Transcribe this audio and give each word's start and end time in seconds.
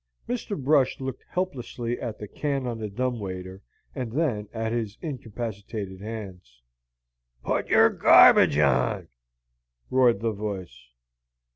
Mr. 0.27 0.59
Brush 0.59 0.99
looked 0.99 1.23
helplessly 1.29 2.01
at 2.01 2.17
the 2.17 2.27
can 2.27 2.65
on 2.65 2.79
the 2.79 2.89
dumb 2.89 3.19
waiter 3.19 3.61
and 3.93 4.11
then 4.13 4.49
at 4.51 4.71
his 4.71 4.97
incapacitated 5.03 6.01
hands. 6.01 6.63
"Put 7.43 7.69
your 7.69 7.91
garbage 7.91 8.57
on!" 8.57 9.09
roared 9.91 10.21
the 10.21 10.31
voice. 10.31 10.87